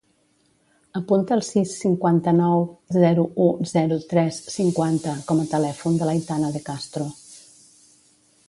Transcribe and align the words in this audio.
Apunta 0.99 1.35
el 1.39 1.43
sis, 1.47 1.73
cinquanta-nou, 1.83 2.65
zero, 2.97 3.27
u, 3.45 3.49
zero, 3.75 3.99
tres, 4.15 4.41
cinquanta 4.57 5.15
com 5.29 5.45
a 5.45 5.49
telèfon 5.55 6.01
de 6.01 6.09
l'Aitana 6.11 6.51
De 6.57 6.67
Castro. 6.71 7.11